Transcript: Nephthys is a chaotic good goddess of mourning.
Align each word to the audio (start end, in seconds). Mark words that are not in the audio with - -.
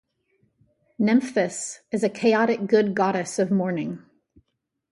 Nephthys 0.97 1.81
is 1.91 2.03
a 2.03 2.09
chaotic 2.09 2.65
good 2.65 2.95
goddess 2.95 3.37
of 3.37 3.51
mourning. 3.51 4.03